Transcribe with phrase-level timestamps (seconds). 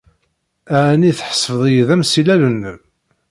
[0.87, 2.79] Ɛni tḥesbed-iyi d amsillel-nnem?